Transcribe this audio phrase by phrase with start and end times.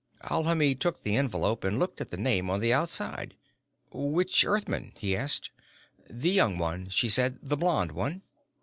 [0.31, 3.35] Alhamid took the envelope and looked at the name on the outside.
[3.91, 5.51] "Which Earthman?" he asked.
[6.09, 8.23] "The young one," she said, "the blond one."